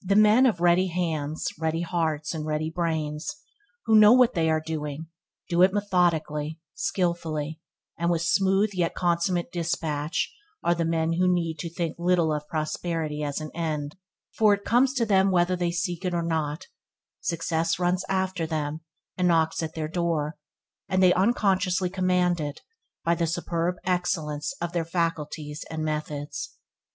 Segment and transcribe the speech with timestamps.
[0.00, 3.36] The men of ready hands, ready hearts, and ready brains,
[3.84, 5.06] who know what they are doing, and
[5.50, 7.60] do it methodically, skillfully,
[7.98, 10.34] and with smooth yet consummate despatch
[10.64, 13.96] are the men who need to think little of prosperity as an end,
[14.34, 16.68] for it comes to them whether they seek it or not;
[17.20, 18.80] success runs after them,
[19.18, 20.38] and knocks at their door;
[20.88, 22.62] and they unconsciously command it
[23.04, 26.56] by the superb excellence of their faculties and methods.